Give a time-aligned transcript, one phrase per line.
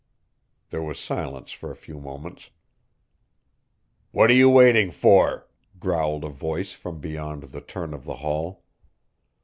[0.71, 2.49] There was silence for a few moments.
[4.09, 5.47] "What are you waiting for?"
[5.79, 8.63] growled a voice from beyond the turn of the hall.